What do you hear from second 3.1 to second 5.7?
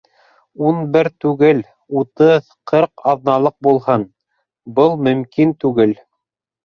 аҙналыҡ булһын- был мөмкин